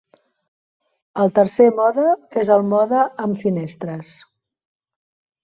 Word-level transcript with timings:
El 1.23 1.29
tercer 1.39 1.67
mode 1.81 2.07
és 2.45 2.49
el 2.57 2.65
mode 2.73 3.05
amb 3.27 3.45
finestres. 3.45 4.11